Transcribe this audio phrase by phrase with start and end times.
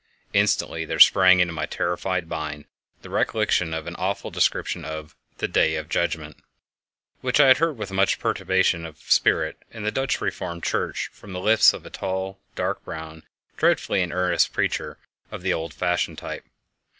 [0.33, 2.65] Instantly there sprang into my terrified mind
[3.03, 7.39] the recollection of an awful description of "the Day of Judgment" (the Dies Iræ), which
[7.39, 11.39] I had heard with much perturbation of spirit in the Dutch Reformed church from the
[11.39, 13.21] lips of a tall, dark browed,
[13.57, 14.97] dreadfully in earnest preacher
[15.29, 16.45] of the old fashioned type.